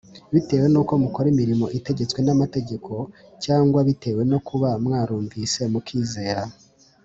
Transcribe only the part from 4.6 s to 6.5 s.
mwarumvise mukizera